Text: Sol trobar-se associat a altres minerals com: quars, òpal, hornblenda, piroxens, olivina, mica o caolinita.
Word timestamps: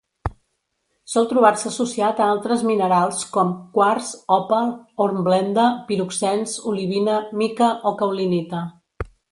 Sol 1.15 1.27
trobar-se 1.33 1.67
associat 1.71 2.21
a 2.21 2.29
altres 2.37 2.63
minerals 2.69 3.21
com: 3.37 3.53
quars, 3.77 4.09
òpal, 4.39 4.75
hornblenda, 5.05 5.69
piroxens, 5.93 6.59
olivina, 6.73 7.21
mica 7.45 7.75
o 7.93 7.99
caolinita. 8.03 8.67